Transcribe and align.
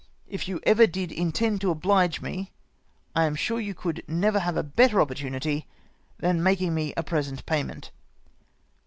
If 0.27 0.47
you 0.47 0.59
ever 0.63 0.87
did 0.87 1.11
intend 1.11 1.61
to 1.61 1.69
oblige 1.69 2.21
me, 2.21 2.51
I 3.15 3.25
am 3.25 3.35
sure 3.35 3.59
you 3.59 3.75
could 3.75 4.01
never 4.07 4.39
have 4.39 4.57
a 4.57 4.63
better 4.63 4.97
opportimity 4.97 5.65
than 6.17 6.41
making 6.41 6.73
me 6.73 6.91
a 6.97 7.03
present 7.03 7.45
payment. 7.45 7.91